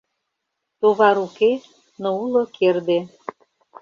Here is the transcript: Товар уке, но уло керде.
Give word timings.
Товар 0.79 1.15
уке, 1.25 1.51
но 2.01 2.09
уло 2.23 2.43
керде. 2.57 2.99